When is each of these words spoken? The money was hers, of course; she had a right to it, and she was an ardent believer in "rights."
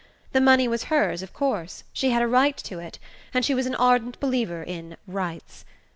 The 0.31 0.41
money 0.41 0.67
was 0.67 0.85
hers, 0.85 1.21
of 1.21 1.31
course; 1.31 1.83
she 1.93 2.09
had 2.09 2.23
a 2.23 2.27
right 2.27 2.57
to 2.57 2.79
it, 2.79 2.97
and 3.35 3.45
she 3.45 3.53
was 3.53 3.67
an 3.67 3.75
ardent 3.75 4.19
believer 4.19 4.63
in 4.63 4.97
"rights." 5.05 5.63